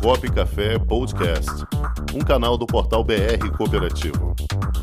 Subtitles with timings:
[0.00, 1.50] Comunicop Café Podcast,
[2.14, 4.34] um canal do portal BR Cooperativo.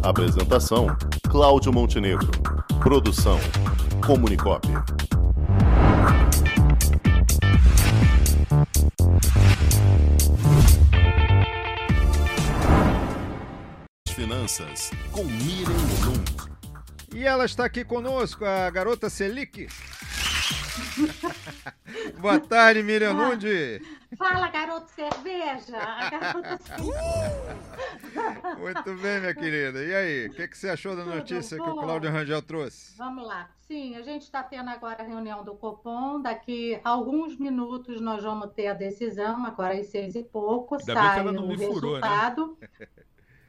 [0.04, 0.88] Apresentação:
[1.30, 2.30] Cláudio Montenegro.
[2.80, 3.40] Produção:
[4.06, 4.68] Comunicop.
[14.10, 15.74] Finanças com Miriam
[16.06, 16.36] Lund.
[17.14, 19.68] E ela está aqui conosco, a garota Selic.
[22.20, 23.46] Boa tarde, Miriam Lund.
[24.18, 25.78] Fala, garoto cerveja!
[26.10, 26.60] Garota
[28.60, 29.84] Muito bem, minha querida.
[29.84, 31.82] E aí, o que, que, você achou da Tudo notícia que o bom?
[31.84, 32.98] Cláudio Rangel trouxe?
[32.98, 33.52] Vamos lá.
[33.60, 36.20] Sim, a gente está tendo agora a reunião do Copom.
[36.22, 40.76] Daqui a alguns minutos nós vamos ter a decisão, agora às seis e pouco.
[40.76, 42.08] Ainda bem que sai ela não o me furou, né?
[42.08, 42.58] resultado.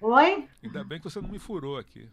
[0.03, 0.49] Oi?
[0.63, 2.07] Ainda bem que você não me furou aqui.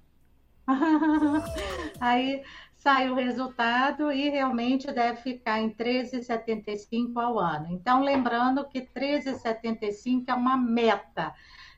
[1.99, 2.43] Aí
[2.75, 7.67] sai o resultado e realmente deve ficar em 13,75 ao ano.
[7.71, 11.33] Então, lembrando que 13,75 é uma meta.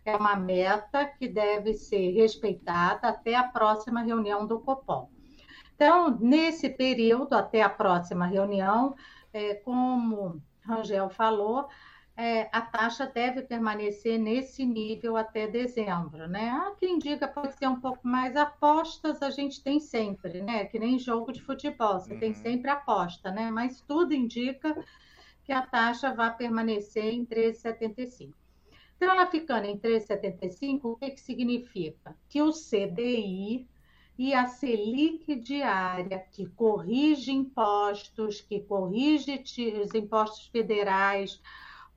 [0.06, 5.10] É uma meta que deve ser respeitada até a próxima reunião do Copom.
[5.76, 8.96] Então, nesse período, até a próxima reunião,
[9.32, 11.68] é, como Rangel falou,
[12.20, 16.50] é, a taxa deve permanecer nesse nível até dezembro, né?
[16.50, 20.66] Há quem diga pode ser um pouco mais apostas, a gente tem sempre, né?
[20.66, 23.50] Que nem jogo de futebol, você tem sempre aposta, né?
[23.50, 24.76] Mas tudo indica
[25.46, 28.34] que a taxa vai permanecer em 13,75.
[28.98, 32.14] Então, ela ficando em 13,75, o que, que significa?
[32.28, 33.66] Que o CDI
[34.18, 39.42] e a Selic diária, que corrige impostos, que corrige
[39.82, 41.42] os impostos federais,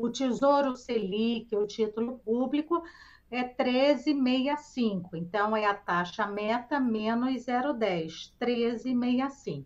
[0.03, 2.83] o Tesouro Selic, o título público,
[3.31, 5.11] é 13,65.
[5.15, 9.65] Então, é a taxa meta menos 0,10, 13,65.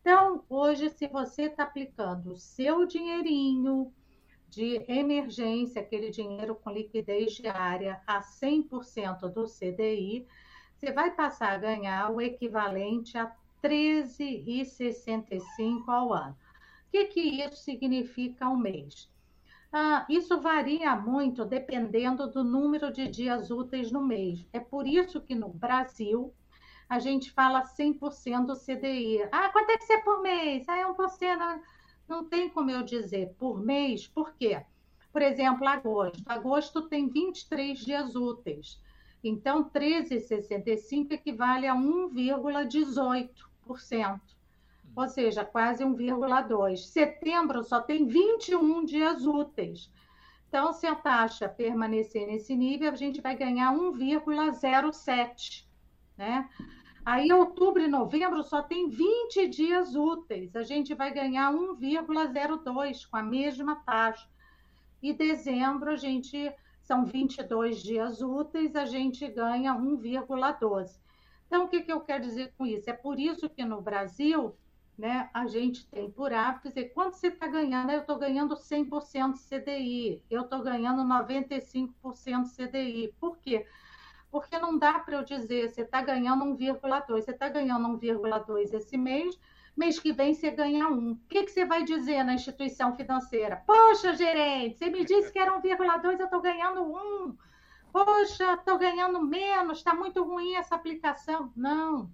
[0.00, 3.92] Então, hoje, se você está aplicando o seu dinheirinho
[4.48, 10.26] de emergência, aquele dinheiro com liquidez diária a 100% do CDI,
[10.74, 13.30] você vai passar a ganhar o equivalente a
[13.62, 16.34] 13,65 ao ano.
[16.86, 19.10] O que, que isso significa ao mês?
[19.72, 24.46] Ah, isso varia muito dependendo do número de dias úteis no mês.
[24.52, 26.32] É por isso que no Brasil
[26.88, 29.28] a gente fala 100% do CDI.
[29.30, 30.66] Ah, quanto é que é por mês?
[30.68, 31.38] Ah, é 1%.
[31.38, 31.62] Não,
[32.08, 34.64] não tem como eu dizer por mês, por quê?
[35.12, 36.22] Por exemplo, agosto.
[36.26, 38.80] Agosto tem 23 dias úteis.
[39.22, 44.20] Então, 13,65 equivale a 1,18%.
[44.98, 46.78] Ou seja, quase 1,2.
[46.78, 49.88] Setembro só tem 21 dias úteis.
[50.48, 55.64] Então, se a taxa permanecer nesse nível, a gente vai ganhar 1,07,
[56.16, 56.48] né?
[57.04, 63.16] Aí, outubro e novembro só tem 20 dias úteis, a gente vai ganhar 1,02 com
[63.16, 64.28] a mesma taxa.
[65.00, 70.98] E dezembro, a gente são 22 dias úteis, a gente ganha 1,12.
[71.46, 72.90] Então, o que, que eu quero dizer com isso?
[72.90, 74.56] É por isso que no Brasil,
[74.98, 77.92] né, a gente tem por hábito dizer quanto você está ganhando?
[77.92, 81.92] Eu estou ganhando 100% CDI, eu estou ganhando 95%
[82.56, 83.14] CDI.
[83.20, 83.64] Por quê?
[84.28, 88.98] Porque não dá para eu dizer, você está ganhando 1,2, você está ganhando 1,2 esse
[88.98, 89.38] mês,
[89.76, 91.12] mês que vem você ganha 1.
[91.12, 93.62] O que, que você vai dizer na instituição financeira?
[93.64, 97.38] Poxa, gerente, você me disse que era 1,2, eu estou ganhando 1.
[97.92, 101.52] Poxa, estou ganhando menos, está muito ruim essa aplicação.
[101.56, 102.10] Não,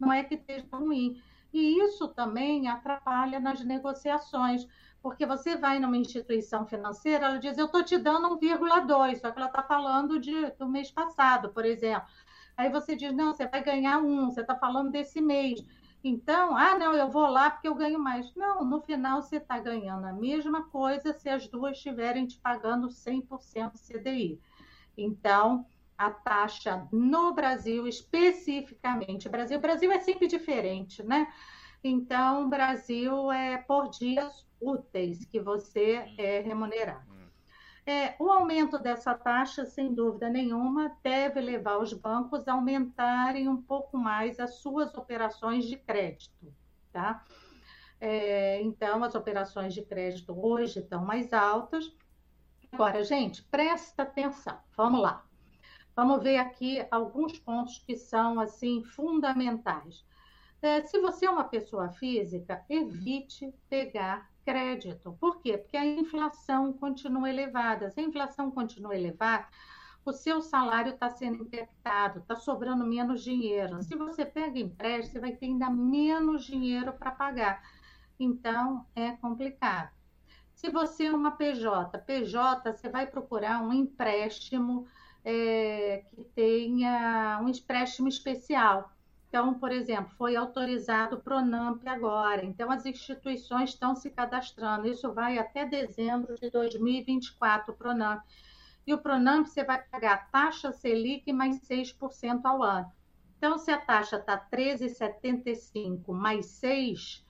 [0.00, 1.22] não é que esteja ruim.
[1.52, 4.66] E isso também atrapalha nas negociações,
[5.02, 9.38] porque você vai numa instituição financeira, ela diz, eu estou te dando 1,2, só que
[9.38, 12.08] ela está falando de, do mês passado, por exemplo.
[12.56, 15.64] Aí você diz, não, você vai ganhar um, você está falando desse mês.
[16.04, 18.34] Então, ah, não, eu vou lá porque eu ganho mais.
[18.34, 22.88] Não, no final você está ganhando a mesma coisa se as duas estiverem te pagando
[22.88, 24.40] 100% CDI.
[24.96, 25.64] Então,
[26.06, 31.32] a taxa no Brasil, especificamente, Brasil, Brasil é sempre diferente, né?
[31.84, 37.12] Então, Brasil é por dias úteis que você é remunerado.
[37.84, 43.60] É, o aumento dessa taxa, sem dúvida nenhuma, deve levar os bancos a aumentarem um
[43.60, 46.54] pouco mais as suas operações de crédito,
[46.92, 47.24] tá?
[48.00, 51.92] É, então, as operações de crédito hoje estão mais altas.
[52.72, 54.58] Agora, gente, presta atenção.
[54.76, 55.24] Vamos lá.
[55.94, 60.04] Vamos ver aqui alguns pontos que são assim fundamentais.
[60.62, 65.16] É, se você é uma pessoa física, evite pegar crédito.
[65.20, 65.58] Por quê?
[65.58, 67.90] Porque a inflação continua elevada.
[67.90, 69.46] Se a inflação continua elevada,
[70.04, 73.82] o seu salário está sendo impactado, está sobrando menos dinheiro.
[73.82, 77.62] Se você pega empréstimo, você vai ter ainda menos dinheiro para pagar.
[78.18, 79.90] Então, é complicado.
[80.54, 84.86] Se você é uma PJ, PJ, você vai procurar um empréstimo
[85.24, 88.92] é, que tenha um empréstimo especial.
[89.28, 94.86] Então, por exemplo, foi autorizado o Pronamp agora, então as instituições estão se cadastrando.
[94.86, 98.22] Isso vai até dezembro de 2024, o Pronamp.
[98.86, 102.92] E o Pronamp você vai pagar taxa Selic mais 6% ao ano.
[103.38, 107.24] Então, se a taxa está 13,75 mais 6,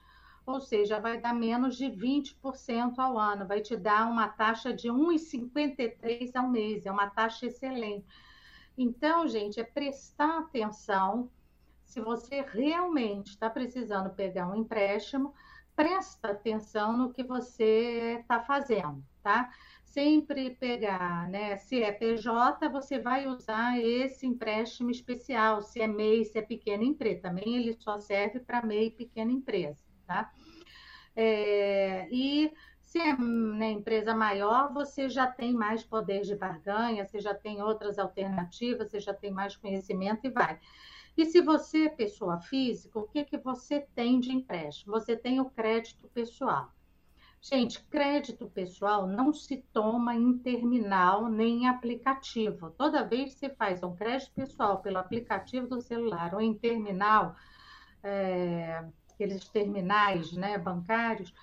[0.45, 4.89] ou seja, vai dar menos de 20% ao ano, vai te dar uma taxa de
[4.89, 8.05] 1,53 ao mês, é uma taxa excelente.
[8.77, 11.29] Então, gente, é prestar atenção.
[11.85, 15.33] Se você realmente está precisando pegar um empréstimo,
[15.75, 19.49] presta atenção no que você está fazendo, tá?
[19.83, 21.55] Sempre pegar, né?
[21.57, 25.61] Se é PJ, você vai usar esse empréstimo especial.
[25.61, 29.31] Se é MEI, se é pequena empresa, também ele só serve para MEI e pequena
[29.31, 30.31] empresa tá?
[31.15, 32.51] É, e
[32.81, 37.61] se é né, empresa maior, você já tem mais poder de barganha, você já tem
[37.61, 40.59] outras alternativas, você já tem mais conhecimento e vai.
[41.17, 44.93] E se você é pessoa física, o que, que você tem de empréstimo?
[44.93, 46.71] Você tem o crédito pessoal.
[47.41, 52.71] Gente, crédito pessoal não se toma em terminal nem em aplicativo.
[52.71, 57.35] Toda vez que você faz um crédito pessoal pelo aplicativo do celular ou em terminal,
[58.01, 58.83] é,
[59.13, 61.33] aqueles terminais né, bancários,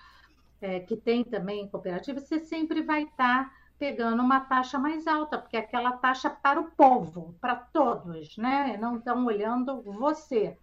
[0.61, 5.39] é, que tem também cooperativa, você sempre vai estar tá pegando uma taxa mais alta,
[5.39, 8.77] porque é aquela taxa para o povo, para todos, né?
[8.79, 10.55] Não estão olhando você.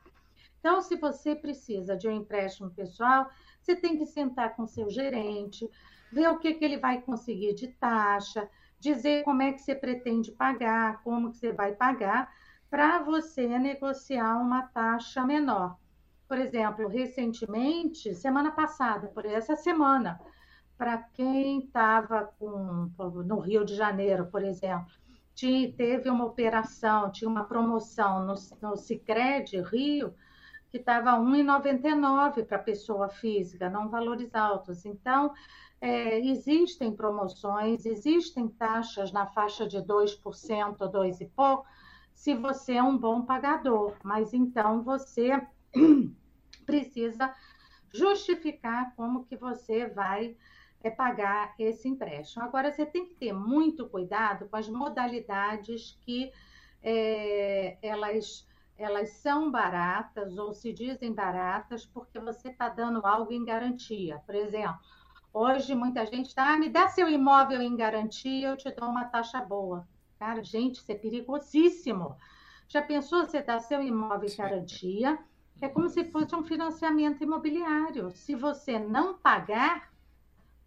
[0.59, 3.27] Então, se você precisa de um empréstimo pessoal,
[3.59, 5.67] você tem que sentar com seu gerente,
[6.11, 8.47] ver o que, que ele vai conseguir de taxa,
[8.79, 12.31] dizer como é que você pretende pagar, como que você vai pagar,
[12.69, 15.75] para você negociar uma taxa menor.
[16.27, 20.19] Por exemplo, recentemente, semana passada, por essa semana,
[20.77, 24.91] para quem estava no Rio de Janeiro, por exemplo,
[25.33, 30.13] tinha, teve uma operação, tinha uma promoção no, no Cicred Rio,
[30.69, 34.85] que estava R$ 1,99 para pessoa física, não valores altos.
[34.85, 35.33] Então,
[35.79, 41.65] é, existem promoções, existem taxas na faixa de 2%, 2 e pouco,
[42.13, 45.39] se você é um bom pagador, mas então você
[46.65, 47.33] precisa
[47.93, 50.35] justificar como que você vai
[50.83, 52.43] é, pagar esse empréstimo.
[52.43, 56.31] Agora, você tem que ter muito cuidado com as modalidades que
[56.83, 58.47] é, elas,
[58.77, 64.21] elas são baratas ou se dizem baratas porque você está dando algo em garantia.
[64.25, 64.79] Por exemplo,
[65.33, 69.05] hoje muita gente está, ah, me dá seu imóvel em garantia, eu te dou uma
[69.05, 69.87] taxa boa.
[70.19, 72.15] Cara, gente, isso é perigosíssimo.
[72.67, 75.17] Já pensou você dar seu imóvel em garantia?
[75.59, 78.11] É como se fosse um financiamento imobiliário.
[78.11, 79.91] Se você não pagar,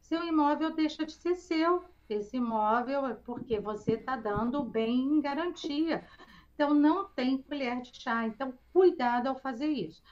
[0.00, 1.84] seu imóvel deixa de ser seu.
[2.08, 6.04] Esse imóvel é porque você está dando bem em garantia.
[6.54, 8.26] Então, não tem colher de chá.
[8.26, 10.02] Então, cuidado ao fazer isso.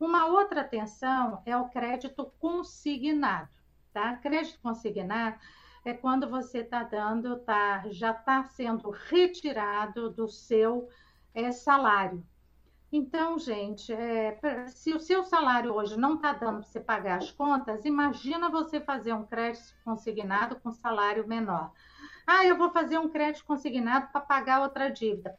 [0.00, 3.48] Uma outra atenção é o crédito consignado.
[3.92, 4.16] Tá?
[4.16, 5.38] Crédito consignado
[5.84, 10.88] é quando você está dando, tá, já está sendo retirado do seu
[11.32, 12.26] é, salário.
[12.96, 14.38] Então, gente, é,
[14.68, 18.80] se o seu salário hoje não está dando para você pagar as contas, imagina você
[18.80, 21.72] fazer um crédito consignado com salário menor.
[22.24, 25.36] Ah, eu vou fazer um crédito consignado para pagar outra dívida.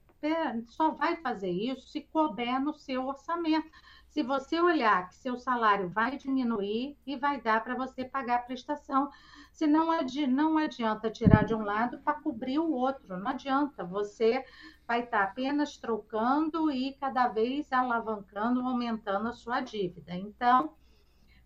[0.67, 3.69] Só vai fazer isso se couber no seu orçamento.
[4.07, 8.43] Se você olhar que seu salário vai diminuir e vai dar para você pagar a
[8.43, 9.09] prestação.
[9.51, 13.83] Se não, adi não adianta tirar de um lado para cobrir o outro, não adianta.
[13.83, 14.43] Você
[14.87, 20.15] vai estar apenas trocando e cada vez alavancando, aumentando a sua dívida.
[20.15, 20.75] Então,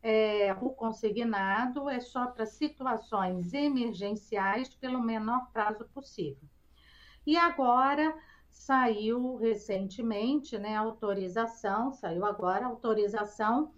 [0.02, 6.48] é, o consignado é só para situações emergenciais pelo menor prazo possível.
[7.26, 8.16] E agora
[8.52, 13.74] saiu recentemente, né, autorização, saiu agora autorização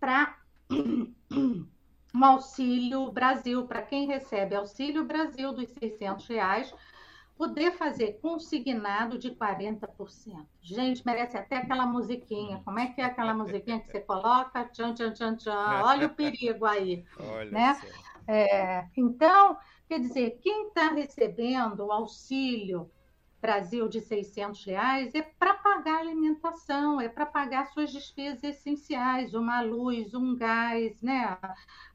[0.00, 0.36] para
[2.14, 6.74] um auxílio Brasil, para quem recebe auxílio Brasil dos 600 reais,
[7.36, 10.46] poder fazer consignado de 40%.
[10.60, 12.62] Gente, merece até aquela musiquinha.
[12.64, 14.64] Como é que é aquela musiquinha que você coloca?
[14.66, 15.82] Tchan, tchan, tchan, tchan.
[15.82, 17.04] Olha o perigo aí.
[17.18, 17.80] Olha né?
[18.28, 19.56] É, então,
[19.88, 22.90] quer dizer, quem está recebendo o auxílio
[23.42, 29.60] Brasil de 600 reais é para pagar alimentação, é para pagar suas despesas essenciais, uma
[29.60, 31.36] luz, um gás, né?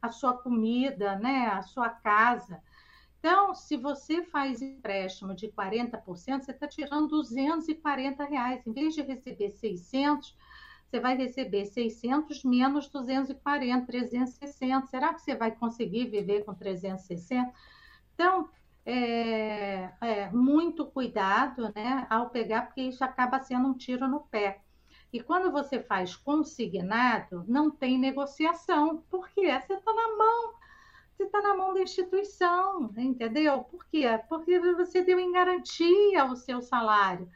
[0.01, 1.47] a sua comida, né?
[1.47, 2.61] a sua casa.
[3.17, 8.67] Então, se você faz empréstimo de 40%, você está tirando 240 reais.
[8.67, 10.35] Em vez de receber 600,
[10.85, 14.87] você vai receber 600 menos 240, 360.
[14.87, 17.53] Será que você vai conseguir viver com 360?
[18.13, 18.49] Então,
[18.89, 24.61] é, é, muito cuidado né, ao pegar, porque isso acaba sendo um tiro no pé.
[25.11, 29.03] E quando você faz consignado, não tem negociação.
[29.09, 29.47] Por quê?
[29.59, 30.53] Você está na mão,
[31.11, 33.59] você está na mão da instituição, entendeu?
[33.65, 34.05] Por quê?
[34.29, 37.29] Porque você deu em garantia o seu salário.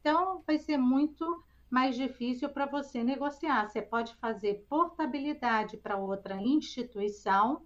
[0.00, 3.68] Então, vai ser muito mais difícil para você negociar.
[3.68, 7.62] Você pode fazer portabilidade para outra instituição,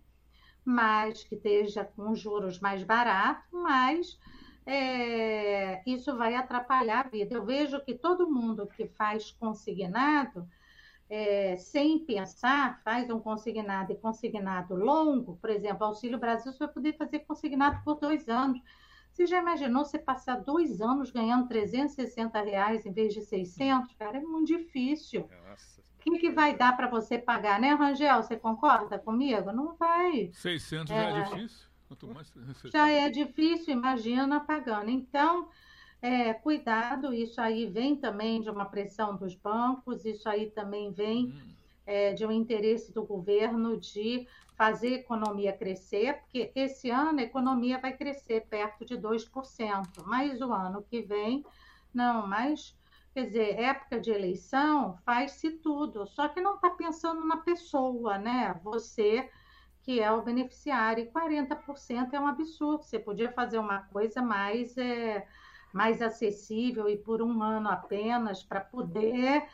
[0.66, 4.18] mas que esteja com juros mais baratos, mas
[4.66, 7.34] é, isso vai atrapalhar a vida.
[7.36, 10.48] Eu vejo que todo mundo que faz consignado,
[11.08, 16.68] é, sem pensar, faz um consignado e consignado longo, por exemplo, Auxílio Brasil, você vai
[16.68, 18.60] poder fazer consignado por dois anos.
[19.12, 23.94] Você já imaginou você passar dois anos ganhando 360 reais em vez de 600?
[23.94, 25.30] Cara, é muito difícil.
[25.48, 25.75] Nossa.
[26.06, 28.22] Quem que vai dar para você pagar, né, Rangel?
[28.22, 29.50] Você concorda comigo?
[29.50, 30.30] Não vai.
[30.32, 31.66] 600 é, já é difícil?
[31.88, 32.32] Quanto mais...
[32.66, 34.88] Já é difícil, imagina pagando.
[34.88, 35.48] Então,
[36.00, 41.26] é, cuidado, isso aí vem também de uma pressão dos bancos, isso aí também vem
[41.26, 41.54] hum.
[41.84, 47.24] é, de um interesse do governo de fazer a economia crescer, porque esse ano a
[47.24, 51.44] economia vai crescer perto de 2%, mas o ano que vem,
[51.92, 52.76] não, mas,
[53.16, 58.60] quer dizer, época de eleição faz-se tudo, só que não está pensando na pessoa, né?
[58.62, 59.30] Você
[59.80, 64.76] que é o beneficiário, e 40% é um absurdo, você podia fazer uma coisa mais,
[64.76, 65.26] é,
[65.72, 69.48] mais acessível e por um ano apenas, para poder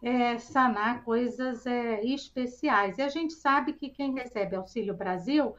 [0.00, 2.98] é, sanar coisas é, especiais.
[2.98, 5.56] E a gente sabe que quem recebe Auxílio Brasil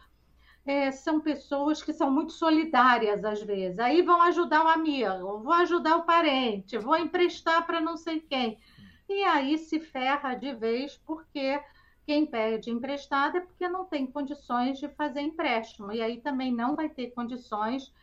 [0.65, 3.80] é, são pessoas que são muito solidárias às vezes.
[3.80, 8.60] Aí vão ajudar o amigo, vou ajudar o parente, vou emprestar para não sei quem.
[9.10, 11.60] E aí se ferra de vez porque
[12.06, 15.91] quem pede emprestado é porque não tem condições de fazer empréstimo.
[15.91, 17.94] E aí também não vai ter condições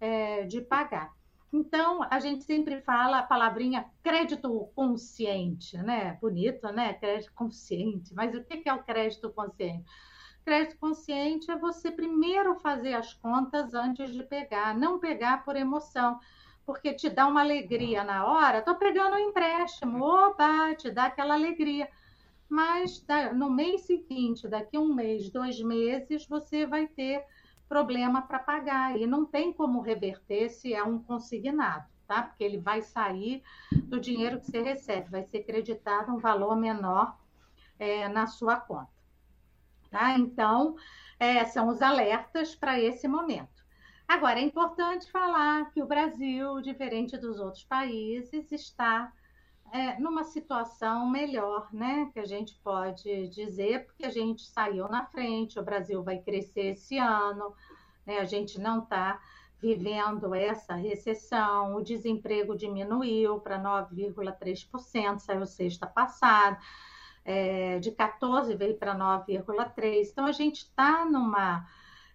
[0.00, 1.14] é, de pagar.
[1.52, 6.16] Então, a gente sempre fala a palavrinha crédito consciente, né?
[6.20, 6.94] Bonito, né?
[6.94, 8.14] Crédito consciente.
[8.14, 9.84] Mas o que é o crédito consciente?
[10.44, 16.18] Crédito consciente é você primeiro fazer as contas antes de pegar, não pegar por emoção,
[16.64, 18.58] porque te dá uma alegria na hora.
[18.58, 21.88] Estou pegando um empréstimo, opa, te dá aquela alegria.
[22.48, 23.04] Mas
[23.34, 27.24] no mês seguinte, daqui um mês, dois meses, você vai ter
[27.68, 32.22] problema para pagar e não tem como reverter se é um consignado, tá?
[32.22, 33.44] Porque ele vai sair
[33.84, 37.16] do dinheiro que você recebe, vai ser creditado um valor menor
[37.78, 38.90] é, na sua conta,
[39.90, 40.18] tá?
[40.18, 40.76] Então,
[41.18, 43.60] é, são os alertas para esse momento.
[44.08, 49.12] Agora, é importante falar que o Brasil, diferente dos outros países, está
[49.72, 52.10] é, numa situação melhor, né?
[52.12, 56.72] Que a gente pode dizer, porque a gente saiu na frente, o Brasil vai crescer
[56.72, 57.54] esse ano,
[58.04, 58.18] né?
[58.18, 59.20] A gente não está
[59.60, 66.58] vivendo essa recessão, o desemprego diminuiu para 9,3%, saiu sexta passada,
[67.24, 70.08] é, de 14 veio para 9,3%.
[70.10, 71.66] Então a gente está numa,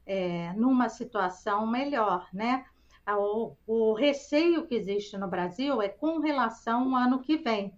[0.05, 2.65] é, numa situação melhor, né?
[3.07, 7.73] o, o receio que existe no Brasil é com relação ao ano que vem.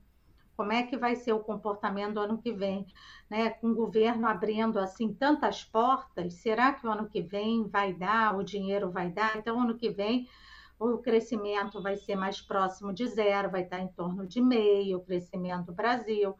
[0.55, 2.87] Como é que vai ser o comportamento do ano que vem?
[3.29, 3.51] Né?
[3.51, 8.35] Com o governo abrindo assim tantas portas, será que o ano que vem vai dar,
[8.35, 9.37] o dinheiro vai dar?
[9.37, 10.27] Então, ano que vem
[10.79, 15.03] o crescimento vai ser mais próximo de zero, vai estar em torno de meio o
[15.03, 16.35] crescimento do Brasil.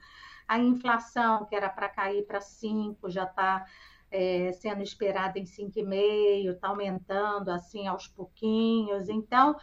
[0.48, 3.66] A inflação, que era para cair para 5, já está
[4.10, 9.10] é, sendo esperada em 5,5, está aumentando assim aos pouquinhos.
[9.10, 9.58] Então,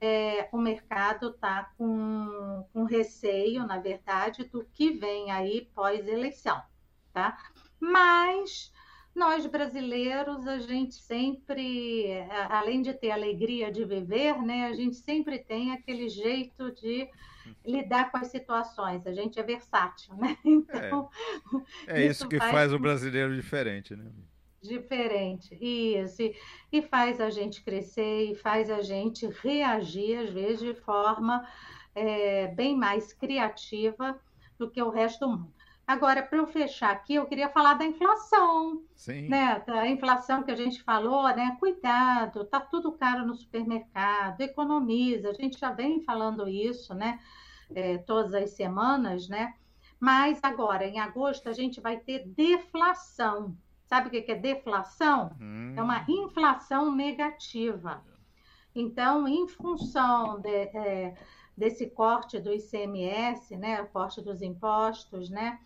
[0.00, 6.60] é, o mercado está com, com receio, na verdade, do que vem aí pós-eleição,
[7.12, 7.36] tá?
[7.80, 8.72] Mas
[9.14, 12.06] nós brasileiros, a gente sempre,
[12.48, 17.08] além de ter alegria de viver, né, a gente sempre tem aquele jeito de
[17.64, 19.06] lidar com as situações.
[19.06, 20.36] A gente é versátil, né?
[20.44, 21.08] Então,
[21.86, 24.10] é, é isso, isso, que faz, faz o brasileiro diferente, né?
[24.62, 26.22] Diferente, isso.
[26.22, 26.36] E,
[26.72, 31.46] e faz a gente crescer e faz a gente reagir, às vezes, de forma
[31.94, 34.18] é, bem mais criativa
[34.58, 35.57] do que o resto do mundo.
[35.88, 38.82] Agora, para eu fechar aqui, eu queria falar da inflação.
[38.94, 39.26] Sim.
[39.26, 39.64] Né?
[39.68, 41.56] A inflação que a gente falou, né?
[41.58, 45.30] Cuidado, tá tudo caro no supermercado, economiza.
[45.30, 47.18] A gente já vem falando isso, né?
[47.74, 49.54] É, todas as semanas, né?
[49.98, 53.56] Mas agora, em agosto, a gente vai ter deflação.
[53.86, 55.34] Sabe o que é deflação?
[55.40, 55.72] Hum.
[55.74, 58.04] É uma inflação negativa.
[58.74, 61.14] Então, em função de, é,
[61.56, 65.58] desse corte do ICMS, né, o corte dos impostos, né?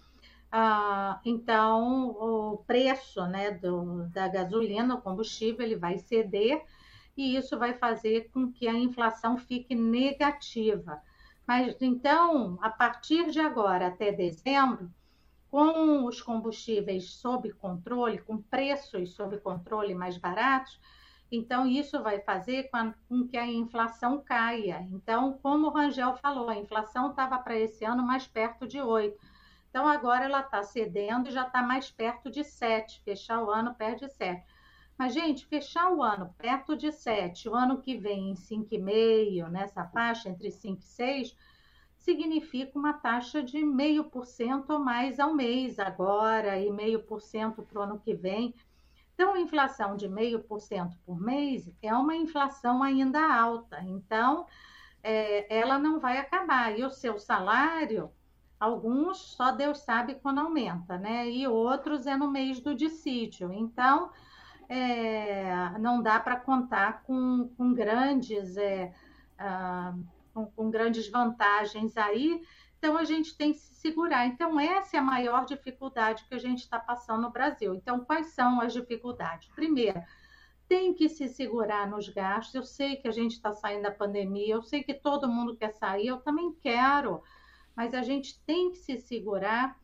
[0.54, 6.62] Ah, então, o preço né, do, da gasolina, o combustível, ele vai ceder
[7.16, 11.00] e isso vai fazer com que a inflação fique negativa.
[11.46, 14.92] Mas então, a partir de agora até dezembro,
[15.50, 20.78] com os combustíveis sob controle, com preços sob controle mais baratos,
[21.30, 22.70] então isso vai fazer
[23.08, 24.86] com que a inflação caia.
[24.90, 29.31] Então, como o Rangel falou, a inflação estava para esse ano mais perto de 8
[29.72, 33.00] então, agora ela está cedendo e já está mais perto de 7.
[33.02, 34.44] Fechar o ano perto de 7.
[34.98, 39.86] Mas, gente, fechar o ano perto de 7, o ano que vem em 5,5, nessa
[39.86, 41.36] faixa, entre 5 e 6,
[41.96, 47.98] significa uma taxa de 0,5% ou mais ao mês agora e 0,5% para o ano
[47.98, 48.54] que vem.
[49.14, 53.80] Então, a inflação de 0,5% por mês é uma inflação ainda alta.
[53.84, 54.46] Então,
[55.02, 56.78] é, ela não vai acabar.
[56.78, 58.12] E o seu salário
[58.62, 61.28] Alguns só Deus sabe quando aumenta, né?
[61.28, 63.52] E outros é no mês do dissídio.
[63.52, 64.12] Então,
[64.68, 68.94] é, não dá para contar com, com grandes é,
[69.36, 69.92] ah,
[70.32, 72.40] com, com, grandes vantagens aí.
[72.78, 74.26] Então, a gente tem que se segurar.
[74.26, 77.74] Então, essa é a maior dificuldade que a gente está passando no Brasil.
[77.74, 79.48] Então, quais são as dificuldades?
[79.56, 80.00] Primeiro,
[80.68, 82.54] tem que se segurar nos gastos.
[82.54, 85.72] Eu sei que a gente está saindo da pandemia, eu sei que todo mundo quer
[85.72, 87.20] sair, eu também quero
[87.76, 89.78] mas a gente tem que se segurar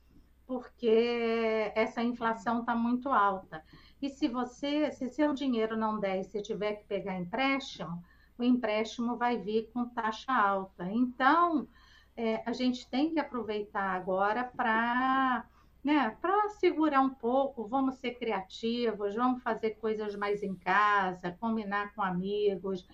[0.46, 3.62] porque essa inflação está muito alta.
[4.00, 8.02] E se você, se seu dinheiro não der e você tiver que pegar empréstimo,
[8.38, 10.90] o empréstimo vai vir com taxa alta.
[10.90, 11.68] Então,
[12.16, 15.46] é, a gente tem que aproveitar agora para
[15.84, 21.94] né, para segurar um pouco, vamos ser criativos, vamos fazer coisas mais em casa, combinar
[21.94, 22.86] com amigos,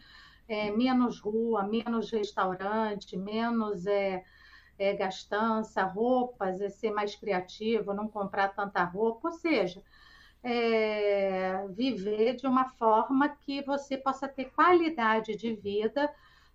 [0.46, 4.22] é, menos rua, menos restaurante, menos é,
[4.78, 9.82] é, gastança, roupas, é ser mais criativo, não comprar tanta roupa, ou seja,
[10.42, 16.10] é, viver de uma forma que você possa ter qualidade de vida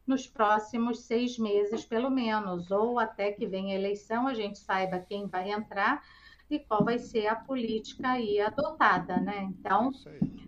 [0.06, 5.00] nos próximos seis meses, pelo menos, ou até que venha a eleição, a gente saiba
[5.00, 6.04] quem vai entrar
[6.50, 9.44] e qual vai ser a política aí adotada, né?
[9.44, 9.92] Então,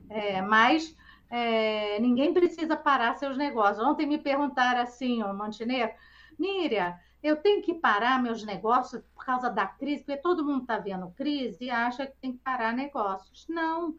[0.10, 0.96] é, mas
[1.30, 3.86] é, ninguém precisa parar seus negócios.
[3.86, 5.96] Ontem me perguntaram assim, ó, Montenegro,
[6.38, 10.78] Miriam, eu tenho que parar meus negócios por causa da crise, porque todo mundo está
[10.80, 13.46] vendo crise e acha que tem que parar negócios.
[13.48, 13.96] Não,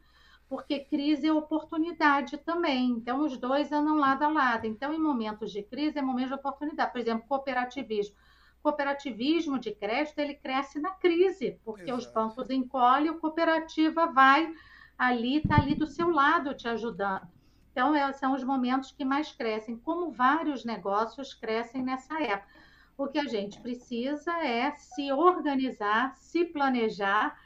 [0.49, 2.91] porque crise é oportunidade também.
[2.91, 4.67] Então, os dois andam lado a lado.
[4.67, 6.93] Então, em momentos de crise, é momento de oportunidade.
[6.93, 8.17] Por exemplo, cooperativismo.
[8.63, 11.99] Cooperativismo de crédito, ele cresce na crise, porque Exato.
[11.99, 14.53] os bancos encolhem, a cooperativa vai
[14.99, 17.27] ali, está ali do seu lado te ajudando.
[17.71, 22.53] Então, é, são os momentos que mais crescem, como vários negócios crescem nessa época.
[22.97, 27.39] O que a gente precisa é se organizar, se planejar,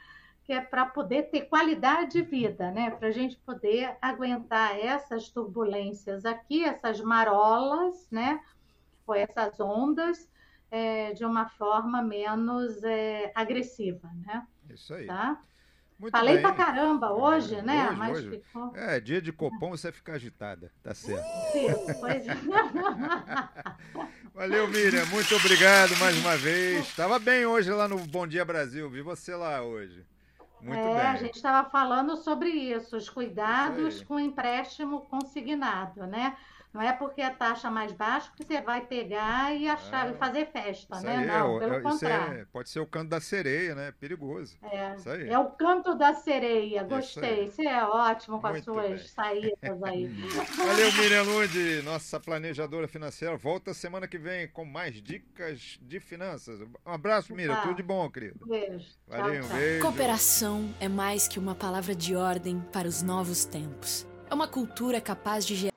[0.43, 2.91] que é para poder ter qualidade de vida, né?
[2.91, 8.41] Para a gente poder aguentar essas turbulências aqui, essas marolas, né?
[9.05, 10.29] Ou essas ondas,
[10.71, 14.47] é, de uma forma menos é, agressiva, né?
[14.69, 15.05] Isso aí.
[15.05, 15.41] Tá?
[15.99, 16.43] Muito Falei bem.
[16.43, 17.87] pra caramba hoje, é, né?
[17.87, 18.29] Hoje, Mas hoje.
[18.29, 18.71] ficou.
[18.75, 21.25] É, dia de copom você fica agitada, tá certo.
[21.57, 22.37] Isso, pois é.
[24.35, 25.05] Valeu, Miriam.
[25.07, 26.85] Muito obrigado mais uma vez.
[26.87, 28.87] Estava bem hoje lá no Bom Dia Brasil.
[28.91, 30.05] Vi você lá hoje.
[30.61, 31.07] Muito é, bem.
[31.07, 36.37] a gente estava falando sobre isso, os cuidados isso com empréstimo consignado, né?
[36.73, 40.45] Não é porque a taxa mais baixa que você vai pegar e achar, ah, fazer
[40.47, 41.25] festa, né?
[41.25, 42.41] Não, é, pelo é, contrário.
[42.41, 43.93] É, pode ser o canto da sereia, né?
[43.99, 44.57] Perigoso.
[44.61, 45.29] É, isso aí.
[45.29, 47.47] é o canto da sereia, gostei.
[47.47, 49.07] Você é ótimo com Muito as suas bem.
[49.07, 50.07] saídas aí.
[50.57, 53.35] Valeu, Miriam Lude, nossa planejadora financeira.
[53.37, 56.59] Volta semana que vem com mais dicas de finanças.
[56.85, 57.55] Um abraço, Miriam.
[57.55, 57.61] Tá.
[57.61, 58.45] Tudo de bom, querido.
[58.45, 58.85] Beijo.
[59.07, 59.81] Valeu, tchau, um beijo.
[59.81, 64.05] Cooperação é mais que uma palavra de ordem para os novos tempos.
[64.29, 65.76] É uma cultura capaz de gerar